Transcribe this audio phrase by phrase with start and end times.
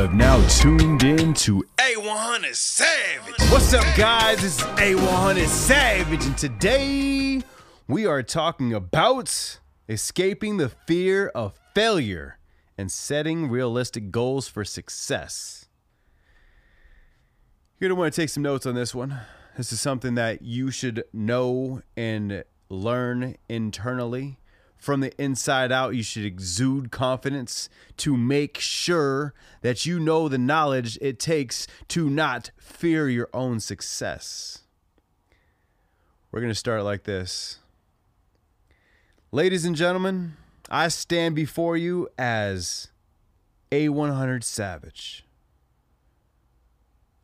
[0.00, 3.34] have now tuned in to A100 Savage.
[3.50, 4.40] What's up, guys?
[4.40, 7.42] This is A100 Savage, and today
[7.86, 9.58] we are talking about
[9.90, 12.38] escaping the fear of failure
[12.78, 15.66] and setting realistic goals for success.
[17.78, 19.20] You're going to want to take some notes on this one.
[19.58, 24.38] This is something that you should know and learn internally.
[24.80, 30.38] From the inside out, you should exude confidence to make sure that you know the
[30.38, 34.62] knowledge it takes to not fear your own success.
[36.32, 37.58] We're going to start like this.
[39.30, 40.36] Ladies and gentlemen,
[40.70, 42.88] I stand before you as
[43.70, 45.24] A100 Savage.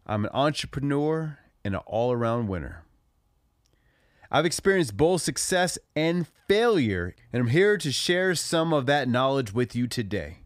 [0.07, 2.86] I'm an entrepreneur and an all around winner.
[4.31, 9.53] I've experienced both success and failure, and I'm here to share some of that knowledge
[9.53, 10.39] with you today.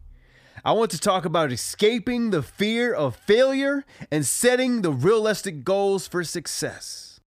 [0.63, 6.07] I want to talk about escaping the fear of failure and setting the realistic goals
[6.07, 7.19] for success.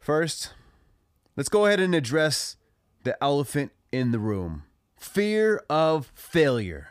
[0.00, 0.52] First,
[1.36, 2.56] let's go ahead and address
[3.04, 4.64] the elephant in the room
[4.96, 6.88] fear of failure.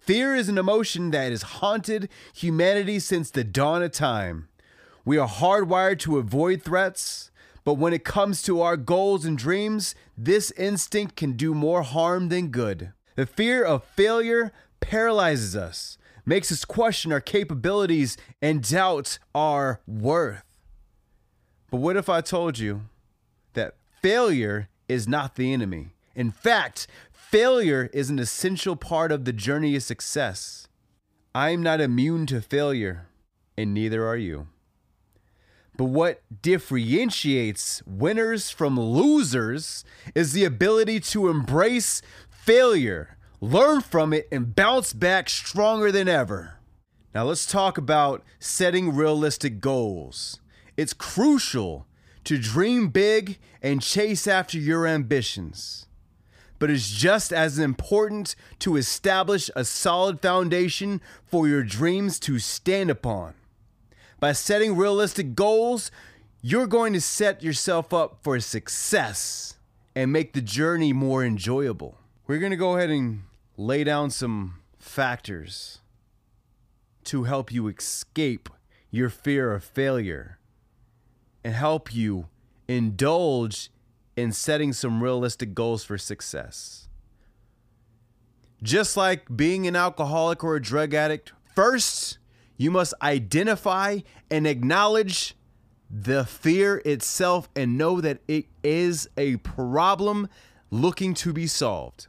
[0.00, 4.48] Fear is an emotion that has haunted humanity since the dawn of time.
[5.04, 7.32] We are hardwired to avoid threats,
[7.66, 12.28] but when it comes to our goals and dreams, this instinct can do more harm
[12.28, 12.92] than good.
[13.16, 20.44] The fear of failure paralyzes us, makes us question our capabilities, and doubt our worth.
[21.68, 22.82] But what if I told you
[23.54, 25.96] that failure is not the enemy?
[26.14, 30.68] In fact, failure is an essential part of the journey of success.
[31.34, 33.08] I'm not immune to failure,
[33.58, 34.46] and neither are you.
[35.76, 44.26] But what differentiates winners from losers is the ability to embrace failure, learn from it,
[44.32, 46.54] and bounce back stronger than ever.
[47.14, 50.40] Now, let's talk about setting realistic goals.
[50.76, 51.86] It's crucial
[52.24, 55.86] to dream big and chase after your ambitions.
[56.58, 62.90] But it's just as important to establish a solid foundation for your dreams to stand
[62.90, 63.34] upon.
[64.18, 65.90] By setting realistic goals,
[66.40, 69.56] you're going to set yourself up for success
[69.94, 71.98] and make the journey more enjoyable.
[72.26, 73.24] We're going to go ahead and
[73.56, 75.80] lay down some factors
[77.04, 78.48] to help you escape
[78.90, 80.38] your fear of failure
[81.44, 82.26] and help you
[82.66, 83.70] indulge
[84.16, 86.88] in setting some realistic goals for success.
[88.62, 92.18] Just like being an alcoholic or a drug addict, first,
[92.56, 93.98] you must identify
[94.30, 95.34] and acknowledge
[95.90, 100.28] the fear itself and know that it is a problem
[100.70, 102.08] looking to be solved.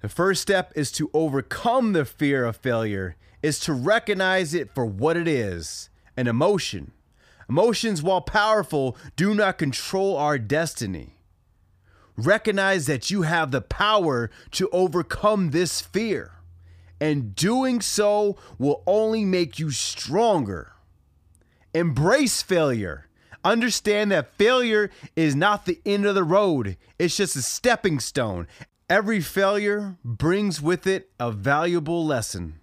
[0.00, 4.86] The first step is to overcome the fear of failure is to recognize it for
[4.86, 6.92] what it is, an emotion.
[7.48, 11.16] Emotions while powerful do not control our destiny.
[12.16, 16.37] Recognize that you have the power to overcome this fear
[17.00, 20.72] and doing so will only make you stronger.
[21.74, 23.06] Embrace failure.
[23.44, 28.48] Understand that failure is not the end of the road, it's just a stepping stone.
[28.90, 32.58] Every failure brings with it a valuable lesson.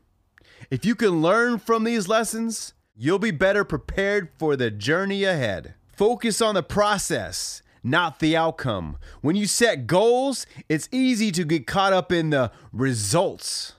[0.72, 5.76] If you can learn from these lessons, you'll be better prepared for the journey ahead.
[5.96, 8.98] Focus on the process, not the outcome.
[9.22, 13.74] When you set goals, it's easy to get caught up in the results.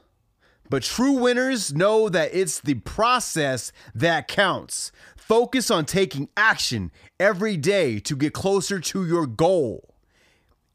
[0.68, 4.92] But true winners know that it's the process that counts.
[5.16, 9.94] Focus on taking action every day to get closer to your goal.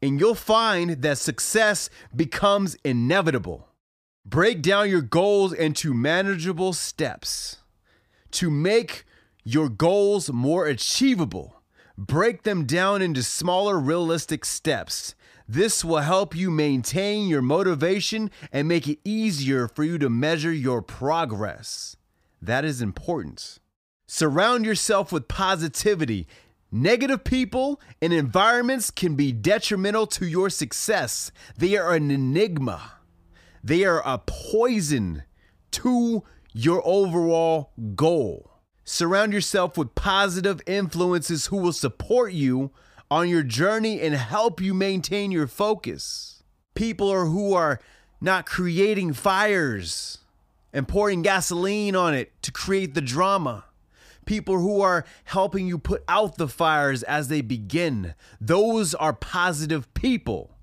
[0.01, 3.67] And you'll find that success becomes inevitable.
[4.25, 7.57] Break down your goals into manageable steps.
[8.31, 9.05] To make
[9.43, 11.61] your goals more achievable,
[11.97, 15.15] break them down into smaller, realistic steps.
[15.51, 20.53] This will help you maintain your motivation and make it easier for you to measure
[20.53, 21.97] your progress.
[22.41, 23.59] That is important.
[24.07, 26.25] Surround yourself with positivity.
[26.71, 31.33] Negative people and environments can be detrimental to your success.
[31.57, 32.93] They are an enigma,
[33.61, 35.23] they are a poison
[35.71, 38.51] to your overall goal.
[38.85, 42.71] Surround yourself with positive influences who will support you
[43.11, 46.43] on your journey and help you maintain your focus.
[46.73, 47.81] People are who are
[48.21, 50.19] not creating fires
[50.71, 53.65] and pouring gasoline on it to create the drama.
[54.25, 58.15] People who are helping you put out the fires as they begin.
[58.39, 60.55] Those are positive people.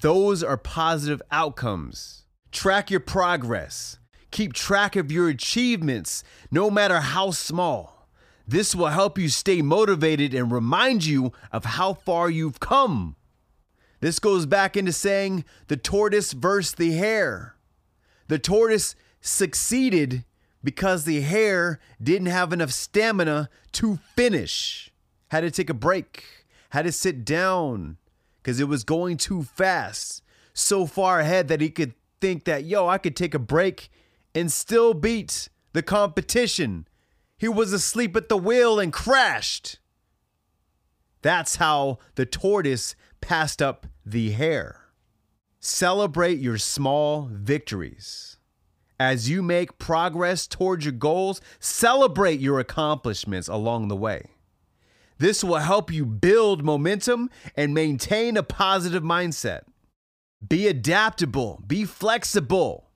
[0.00, 2.26] Those are positive outcomes.
[2.52, 3.98] Track your progress.
[4.30, 7.91] Keep track of your achievements, no matter how small.
[8.52, 13.16] This will help you stay motivated and remind you of how far you've come.
[14.00, 17.56] This goes back into saying the tortoise versus the hare.
[18.28, 20.26] The tortoise succeeded
[20.62, 24.92] because the hare didn't have enough stamina to finish.
[25.28, 27.96] Had to take a break, had to sit down
[28.42, 30.22] because it was going too fast,
[30.52, 33.90] so far ahead that he could think that, yo, I could take a break
[34.34, 36.86] and still beat the competition.
[37.42, 39.80] He was asleep at the wheel and crashed.
[41.22, 44.82] That's how the tortoise passed up the hare.
[45.58, 48.36] Celebrate your small victories.
[49.00, 54.30] As you make progress towards your goals, celebrate your accomplishments along the way.
[55.18, 59.62] This will help you build momentum and maintain a positive mindset.
[60.46, 62.91] Be adaptable, be flexible.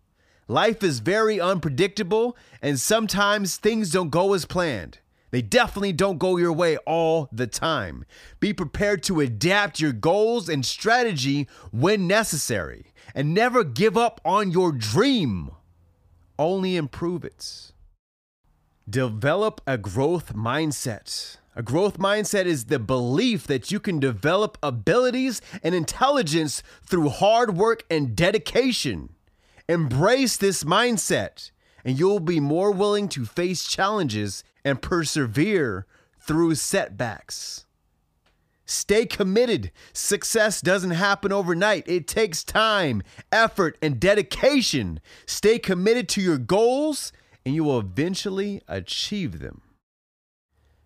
[0.48, 5.00] Life is very unpredictable, and sometimes things don't go as planned.
[5.32, 8.04] They definitely don't go your way all the time.
[8.38, 14.52] Be prepared to adapt your goals and strategy when necessary, and never give up on
[14.52, 15.50] your dream.
[16.38, 17.72] Only improve it.
[18.88, 21.38] Develop a growth mindset.
[21.56, 27.56] A growth mindset is the belief that you can develop abilities and intelligence through hard
[27.56, 29.15] work and dedication.
[29.68, 31.50] Embrace this mindset,
[31.84, 35.86] and you'll be more willing to face challenges and persevere
[36.20, 37.66] through setbacks.
[38.64, 39.70] Stay committed.
[39.92, 41.84] Success doesn't happen overnight.
[41.86, 45.00] It takes time, effort, and dedication.
[45.24, 47.12] Stay committed to your goals,
[47.44, 49.62] and you will eventually achieve them.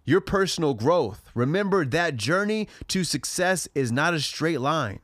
[0.04, 1.30] Your personal growth.
[1.34, 5.00] Remember that journey to success is not a straight line,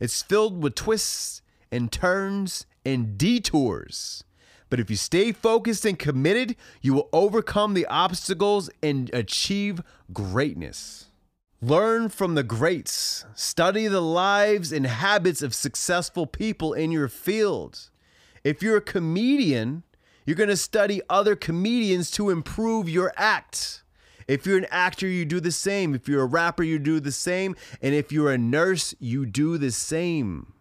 [0.00, 4.24] it's filled with twists and turns and detours.
[4.70, 9.82] But if you stay focused and committed, you will overcome the obstacles and achieve
[10.12, 11.06] greatness.
[11.60, 13.24] Learn from the greats.
[13.34, 17.90] Study the lives and habits of successful people in your field.
[18.44, 19.82] If you're a comedian,
[20.24, 23.82] you're going to study other comedians to improve your act.
[24.28, 25.94] If you're an actor, you do the same.
[25.94, 27.56] If you're a rapper, you do the same.
[27.80, 30.52] And if you're a nurse, you do the same.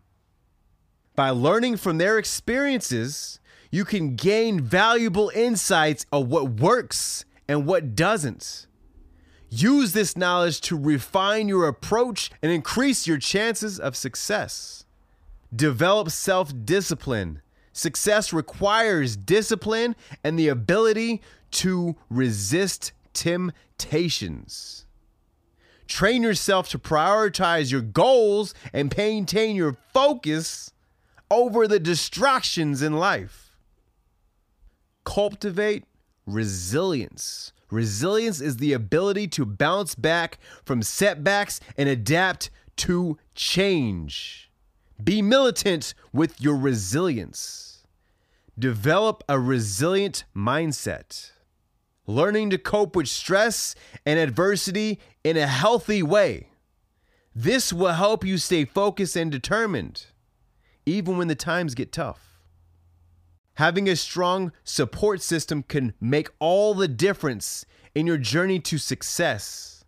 [1.18, 3.40] By learning from their experiences,
[3.72, 8.68] you can gain valuable insights of what works and what doesn't.
[9.50, 14.86] Use this knowledge to refine your approach and increase your chances of success.
[15.56, 17.42] Develop self discipline.
[17.74, 24.86] Success requires discipline and the ability to resist temptations.
[25.88, 30.74] Train yourself to prioritize your goals and maintain your focus
[31.30, 33.56] over the distractions in life.
[35.04, 35.86] Cultivate
[36.26, 37.54] resilience.
[37.70, 44.50] Resilience is the ability to bounce back from setbacks and adapt to change.
[45.04, 47.84] Be militant with your resilience.
[48.58, 51.32] Develop a resilient mindset.
[52.06, 53.76] Learning to cope with stress
[54.06, 56.50] and adversity in a healthy way.
[57.36, 60.08] This will help you stay focused and determined,
[60.88, 62.40] even when the times get tough.
[63.56, 69.84] Having a strong support system can make all the difference in your journey to success.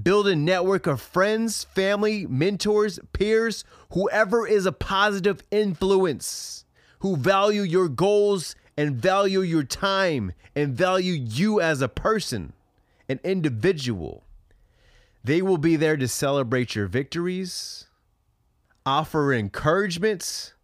[0.00, 6.64] Build a network of friends, family, mentors, peers, whoever is a positive influence,
[7.00, 12.52] who value your goals and value your time and value you as a person,
[13.08, 14.22] an individual.
[15.24, 17.86] They will be there to celebrate your victories,
[18.84, 20.54] offer encouragements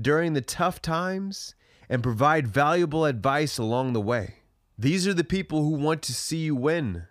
[0.00, 1.54] during the tough times,
[1.88, 4.34] and provide valuable advice along the way.
[4.78, 7.04] These are the people who want to see you win.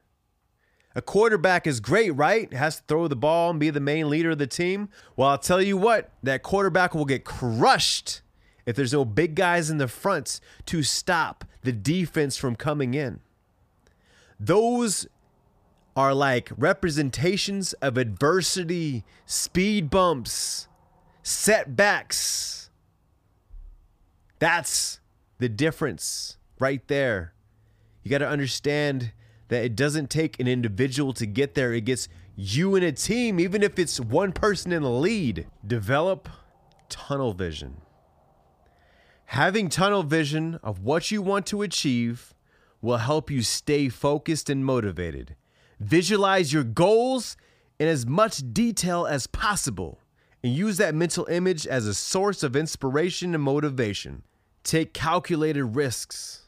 [0.95, 2.51] A quarterback is great, right?
[2.53, 4.89] Has to throw the ball and be the main leader of the team.
[5.15, 8.21] Well, I'll tell you what, that quarterback will get crushed
[8.65, 13.19] if there's no big guys in the front to stop the defense from coming in.
[14.39, 15.07] Those
[15.97, 20.69] are like representations of adversity, speed bumps,
[21.23, 22.57] setbacks
[24.39, 24.99] that's
[25.39, 27.33] the difference right there.
[28.03, 29.11] You got to understand
[29.49, 31.73] that it doesn't take an individual to get there.
[31.73, 35.47] It gets you and a team, even if it's one person in the lead.
[35.65, 36.29] Develop
[36.89, 37.77] tunnel vision.
[39.31, 42.33] Having tunnel vision of what you want to achieve
[42.81, 45.35] will help you stay focused and motivated.
[45.79, 47.37] Visualize your goals
[47.79, 49.99] in as much detail as possible
[50.43, 54.23] and use that mental image as a source of inspiration and motivation.
[54.63, 56.47] Take calculated risks.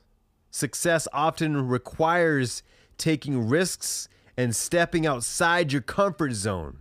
[0.52, 2.64] Success often requires
[2.98, 6.78] taking risks and stepping outside your comfort zone.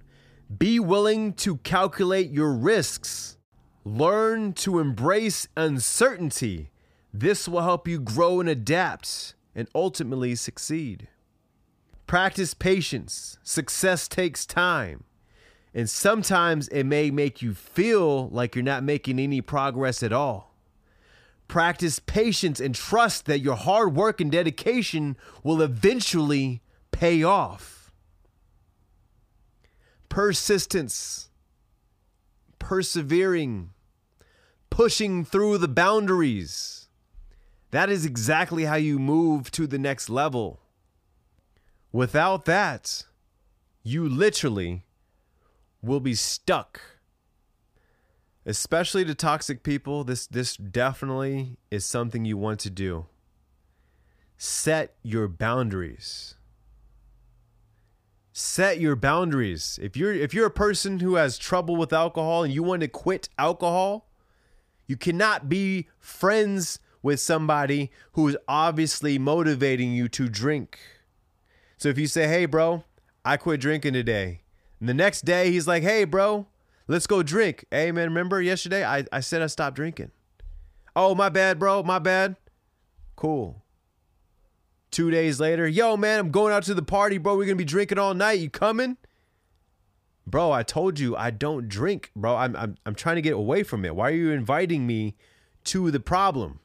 [0.57, 3.37] Be willing to calculate your risks.
[3.85, 6.71] Learn to embrace uncertainty.
[7.13, 11.09] This will help you grow and adapt and ultimately succeed.
[12.09, 13.37] Practice patience.
[13.43, 15.05] Success takes time.
[15.75, 20.55] And sometimes it may make you feel like you're not making any progress at all.
[21.49, 26.63] Practice patience and trust that your hard work and dedication will eventually
[26.93, 27.93] pay off.
[30.09, 31.29] Persistence,
[32.59, 33.69] persevering,
[34.71, 36.89] pushing through the boundaries.
[37.71, 40.61] That is exactly how you move to the next level.
[41.93, 43.05] Without that,
[43.83, 44.85] you literally
[45.83, 46.81] will be stuck.
[48.45, 53.07] Especially to toxic people, this this definitely is something you want to do.
[54.37, 56.35] Set your boundaries.
[58.33, 59.79] Set your boundaries.
[59.83, 62.89] If you're if you're a person who has trouble with alcohol and you want to
[62.89, 64.09] quit alcohol,
[64.87, 70.79] you cannot be friends with somebody who is obviously motivating you to drink.
[71.79, 72.85] So if you say, "Hey, bro,
[73.25, 74.43] I quit drinking today,"
[74.81, 76.47] and the next day he's like, "Hey, bro,
[76.89, 80.11] let's go drink." Hey, man, remember yesterday I, I said I stopped drinking.
[80.97, 81.85] Oh, my bad, bro.
[81.85, 82.37] My bad.
[83.15, 83.63] Cool.
[84.91, 87.37] Two days later, yo, man, I'm going out to the party, bro.
[87.37, 88.41] We're gonna be drinking all night.
[88.41, 88.97] You coming?
[90.27, 92.35] Bro, I told you I don't drink, bro.
[92.37, 93.95] I'm I'm I'm trying to get away from it.
[93.95, 95.15] Why are you inviting me
[95.65, 96.61] to the problem?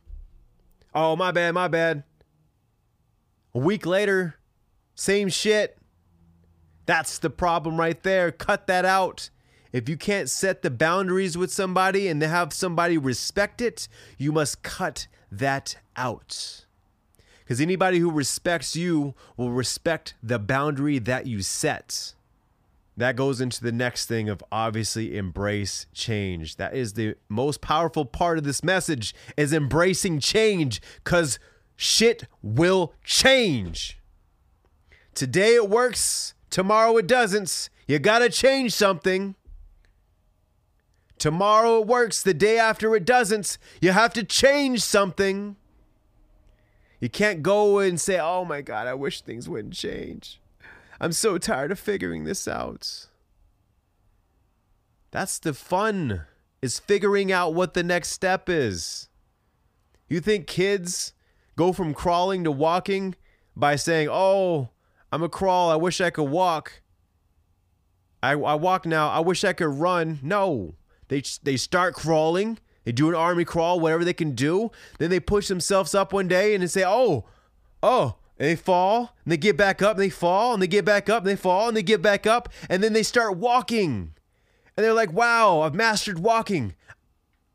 [0.95, 2.03] Oh, my bad, my bad.
[3.53, 4.35] A week later,
[4.95, 5.77] same shit.
[6.85, 8.31] That's the problem right there.
[8.31, 9.29] Cut that out.
[9.71, 14.61] If you can't set the boundaries with somebody and have somebody respect it, you must
[14.61, 16.65] cut that out.
[17.39, 22.13] Because anybody who respects you will respect the boundary that you set.
[22.95, 26.57] That goes into the next thing of obviously embrace change.
[26.57, 31.39] That is the most powerful part of this message is embracing change cuz
[31.75, 33.99] shit will change.
[35.13, 37.69] Today it works, tomorrow it doesn't.
[37.87, 39.35] You got to change something.
[41.17, 43.57] Tomorrow it works, the day after it doesn't.
[43.81, 45.55] You have to change something.
[46.99, 50.39] You can't go and say, "Oh my god, I wish things wouldn't change."
[50.99, 53.07] I'm so tired of figuring this out.
[55.11, 56.25] That's the fun,
[56.61, 59.09] is figuring out what the next step is.
[60.07, 61.13] You think kids
[61.55, 63.15] go from crawling to walking
[63.55, 64.69] by saying, Oh,
[65.13, 65.69] I'm a crawl.
[65.69, 66.81] I wish I could walk.
[68.23, 69.09] I, I walk now.
[69.09, 70.17] I wish I could run.
[70.23, 70.73] No.
[71.07, 72.57] They, they start crawling.
[72.83, 74.71] They do an army crawl, whatever they can do.
[74.97, 77.25] Then they push themselves up one day and they say, Oh,
[77.83, 80.83] oh, and they fall and they get back up and they fall and they get
[80.83, 84.13] back up and they fall and they get back up and then they start walking
[84.75, 86.73] and they're like wow i've mastered walking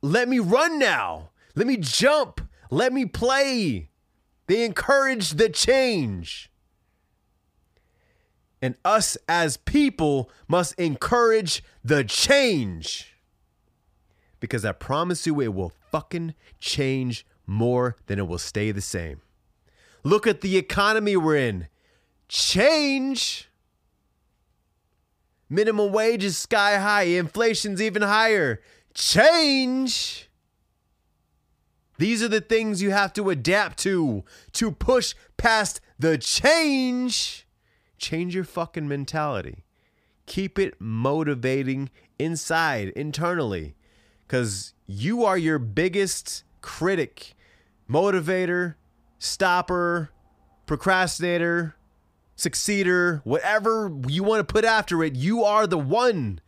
[0.03, 3.91] let me run now let me jump let me play
[4.47, 6.51] they encourage the change
[8.61, 13.17] and us as people must encourage the change
[14.41, 19.21] because i promise you it will fucking change more than it will stay the same
[20.05, 21.69] Look at the economy we're in.
[22.29, 23.51] Change.
[25.49, 27.05] Minimum wage is sky high.
[27.05, 28.61] Inflation's even higher.
[28.95, 30.29] Change.
[31.99, 37.47] These are the things you have to adapt to to push past the change.
[37.99, 39.65] Change your fucking mentality.
[40.27, 43.75] Keep it motivating inside, internally,
[44.27, 47.35] because you are your biggest critic,
[47.89, 48.75] motivator,
[49.19, 50.11] stopper,
[50.67, 51.77] procrastinator,
[52.37, 56.41] succeeder, whatever you want to put after it, you are the one.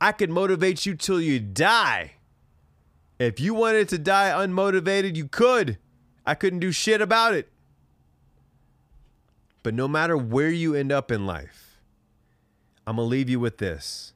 [0.00, 2.12] I could motivate you till you die.
[3.18, 5.78] If you wanted to die unmotivated, you could.
[6.26, 7.51] I couldn't do shit about it.
[9.62, 11.80] But no matter where you end up in life,
[12.86, 14.12] I'm going to leave you with this.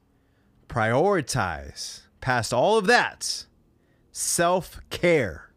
[0.68, 3.46] Prioritize past all of that
[4.10, 5.50] self care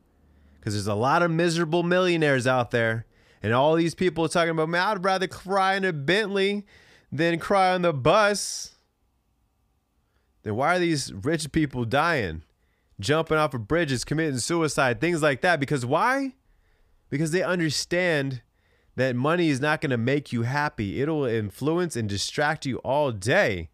[0.59, 3.05] because there's a lot of miserable millionaires out there.
[3.41, 6.65] And all these people are talking about, man, I'd rather cry in a Bentley
[7.11, 8.75] than cry on the bus.
[10.43, 12.43] Then why are these rich people dying,
[12.99, 15.59] jumping off of bridges, committing suicide, things like that?
[15.59, 16.35] Because why?
[17.09, 18.41] Because they understand
[18.95, 21.01] that money is not going to make you happy.
[21.01, 23.69] It'll influence and distract you all day.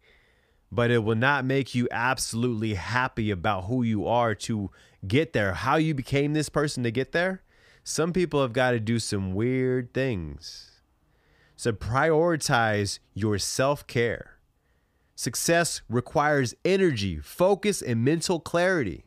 [0.71, 4.69] but it will not make you absolutely happy about who you are to
[5.07, 5.53] get there.
[5.53, 7.43] How you became this person to get there?
[7.83, 10.81] Some people have got to do some weird things.
[11.55, 14.31] So prioritize your self care.
[15.15, 19.05] Success requires energy, focus, and mental clarity.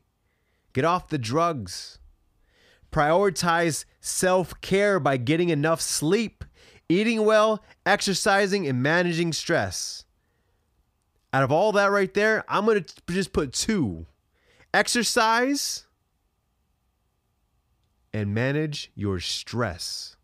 [0.72, 1.98] Get off the drugs.
[2.90, 6.44] Prioritize self care by getting enough sleep,
[6.88, 10.04] eating well, exercising, and managing stress.
[11.32, 14.06] Out of all that right there, I'm going to just put two
[14.72, 15.86] exercise
[18.12, 20.16] and manage your stress.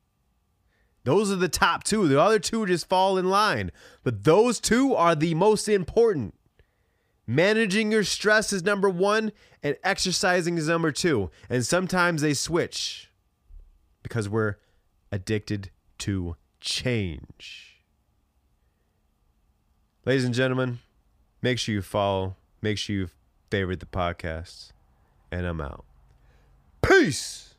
[1.05, 2.09] Those are the top two.
[2.09, 3.71] The other two just fall in line.
[4.03, 6.35] But those two are the most important.
[7.27, 11.31] Managing your stress is number one, and exercising is number two.
[11.49, 13.11] And sometimes they switch
[14.03, 14.57] because we're
[15.11, 17.81] addicted to change.
[20.05, 20.81] Ladies and gentlemen,
[21.41, 23.09] make sure you follow, make sure you
[23.51, 24.73] favorite the podcast,
[25.31, 25.87] and I'm out.
[26.83, 27.54] Peace.